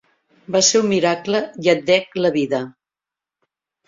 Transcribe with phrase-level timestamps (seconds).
[0.53, 2.63] Va ser un miracle i et dec la vida.